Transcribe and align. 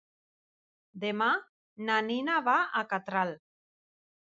Demà 1.03 1.27
na 1.91 1.99
Nina 2.07 2.41
va 2.49 2.57
a 2.83 2.85
Catral. 2.95 3.37